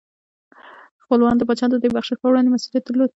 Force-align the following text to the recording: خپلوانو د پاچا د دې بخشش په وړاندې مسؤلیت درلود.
خپلوانو 1.03 1.39
د 1.39 1.43
پاچا 1.49 1.65
د 1.69 1.75
دې 1.83 1.89
بخشش 1.95 2.17
په 2.19 2.27
وړاندې 2.31 2.49
مسؤلیت 2.53 2.83
درلود. 2.85 3.09